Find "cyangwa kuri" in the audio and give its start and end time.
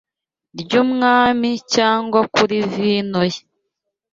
1.73-2.57